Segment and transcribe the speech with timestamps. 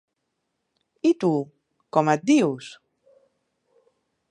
[1.09, 1.29] I tu,
[1.97, 2.73] com et dius?